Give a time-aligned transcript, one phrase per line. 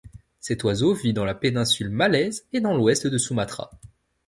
[0.39, 3.69] Cet oiseau vit dans la péninsule Malaise et dans l'ouest de Sumatra.